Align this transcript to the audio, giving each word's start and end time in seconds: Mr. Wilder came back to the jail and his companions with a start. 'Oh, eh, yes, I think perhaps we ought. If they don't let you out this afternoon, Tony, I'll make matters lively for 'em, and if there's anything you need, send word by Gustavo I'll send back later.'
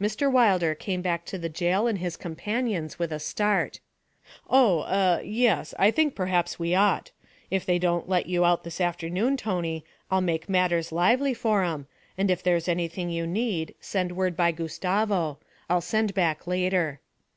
Mr. 0.00 0.28
Wilder 0.28 0.74
came 0.74 1.00
back 1.00 1.24
to 1.24 1.38
the 1.38 1.48
jail 1.48 1.86
and 1.86 1.98
his 1.98 2.16
companions 2.16 2.98
with 2.98 3.12
a 3.12 3.20
start. 3.20 3.78
'Oh, 4.48 4.82
eh, 4.82 5.20
yes, 5.22 5.74
I 5.78 5.92
think 5.92 6.16
perhaps 6.16 6.58
we 6.58 6.74
ought. 6.74 7.12
If 7.52 7.64
they 7.64 7.78
don't 7.78 8.08
let 8.08 8.26
you 8.26 8.44
out 8.44 8.64
this 8.64 8.80
afternoon, 8.80 9.36
Tony, 9.36 9.84
I'll 10.10 10.22
make 10.22 10.48
matters 10.48 10.90
lively 10.90 11.34
for 11.34 11.62
'em, 11.62 11.86
and 12.18 12.32
if 12.32 12.42
there's 12.42 12.66
anything 12.66 13.10
you 13.10 13.28
need, 13.28 13.76
send 13.78 14.10
word 14.16 14.36
by 14.36 14.50
Gustavo 14.50 15.38
I'll 15.68 15.80
send 15.80 16.14
back 16.14 16.48
later.' 16.48 16.98